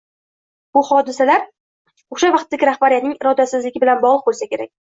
[0.77, 1.43] Bo hodisalar
[2.15, 4.77] oʻsha vaqtdagi rahbariyatning irodasizligi bilan bogʻliq boʻlsa kerak.